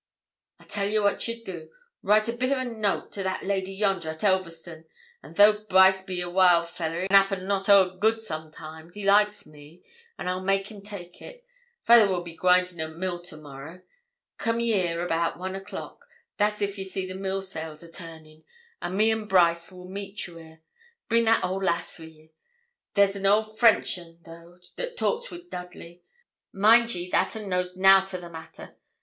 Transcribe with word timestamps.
'I 0.59 0.63
tell 0.63 0.87
ye 0.87 0.97
what 0.97 1.27
ye'll 1.27 1.43
do. 1.43 1.69
Write 2.01 2.27
a 2.27 2.33
bit 2.33 2.51
o' 2.51 2.57
a 2.59 2.65
note 2.65 3.11
to 3.11 3.21
the 3.21 3.37
lady 3.43 3.71
yonder 3.71 4.09
at 4.09 4.23
Elverston; 4.23 4.85
an' 5.21 5.35
though 5.35 5.59
Brice 5.65 6.01
be 6.01 6.21
a 6.21 6.27
wild 6.27 6.67
fellah, 6.67 7.01
and 7.01 7.11
'appen 7.11 7.45
not 7.45 7.69
ower 7.69 7.95
good 7.99 8.19
sometimes, 8.19 8.95
he 8.95 9.03
likes 9.03 9.45
me, 9.45 9.83
an' 10.17 10.27
I'll 10.27 10.41
make 10.41 10.71
him 10.71 10.81
take 10.81 11.21
it. 11.21 11.45
Fayther 11.83 12.07
will 12.09 12.23
be 12.23 12.35
grindin' 12.35 12.81
at 12.81 12.95
mill 12.97 13.21
to 13.21 13.37
morrow. 13.37 13.83
Coom 14.39 14.59
ye 14.59 14.73
here 14.73 15.05
about 15.05 15.37
one 15.37 15.53
o'clock 15.53 16.07
that's 16.37 16.63
if 16.63 16.79
ye 16.79 16.83
see 16.83 17.05
the 17.05 17.13
mill 17.13 17.43
sails 17.43 17.83
a 17.83 17.87
turnin' 17.91 18.43
and 18.81 18.97
me 18.97 19.11
and 19.11 19.29
Brice 19.29 19.71
will 19.71 19.87
meet 19.87 20.25
ye 20.25 20.33
here. 20.33 20.61
Bring 21.09 21.25
that 21.25 21.43
old 21.45 21.63
lass 21.63 21.99
wi' 21.99 22.05
ye. 22.05 22.33
There's 22.95 23.15
an 23.15 23.27
old 23.27 23.55
French 23.59 23.99
un, 23.99 24.17
though, 24.23 24.57
that 24.77 24.97
talks 24.97 25.29
wi' 25.29 25.41
Dudley. 25.47 26.01
Mind 26.51 26.95
ye, 26.95 27.07
that 27.11 27.35
un 27.35 27.47
knows 27.47 27.77
nout 27.77 28.15
o' 28.15 28.17
the 28.19 28.31
matter. 28.31 28.75